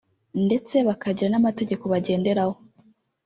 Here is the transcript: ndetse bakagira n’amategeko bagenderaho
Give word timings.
ndetse 0.45 0.75
bakagira 0.87 1.29
n’amategeko 1.31 1.83
bagenderaho 1.93 2.55